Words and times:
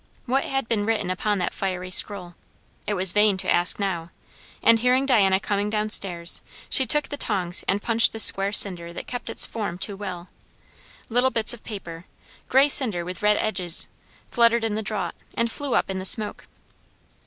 What 0.25 0.45
had 0.45 0.67
been 0.67 0.83
written 0.87 1.11
upon 1.11 1.37
that 1.37 1.53
fiery 1.53 1.91
scroll? 1.91 2.33
It 2.87 2.95
was 2.95 3.13
vain 3.13 3.37
to 3.37 3.47
ask 3.53 3.79
now; 3.79 4.09
and 4.63 4.79
hearing 4.79 5.05
Diana 5.05 5.39
coming 5.39 5.69
down 5.69 5.91
stairs, 5.91 6.41
she 6.71 6.87
took 6.87 7.09
the 7.09 7.17
tongs 7.17 7.63
and 7.67 7.83
punched 7.83 8.11
the 8.11 8.19
square 8.19 8.51
cinder 8.51 8.91
that 8.93 9.05
kept 9.05 9.29
its 9.29 9.45
form 9.45 9.77
too 9.77 9.95
well. 9.95 10.29
Little 11.09 11.29
bits 11.29 11.53
of 11.53 11.63
paper, 11.63 12.05
grey 12.49 12.67
cinder 12.67 13.05
with 13.05 13.21
red 13.21 13.37
edges, 13.37 13.89
fluttered 14.31 14.63
in 14.63 14.73
the 14.73 14.81
draught, 14.81 15.13
and 15.35 15.51
flew 15.51 15.75
up 15.75 15.87
in 15.87 15.99
the 15.99 16.05
smoke. 16.05 16.47